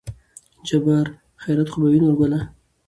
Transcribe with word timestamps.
جبار: 0.67 1.05
خېرت 1.41 1.67
خو 1.71 1.77
به 1.81 1.87
وي 1.91 1.99
نورګله 2.03 2.39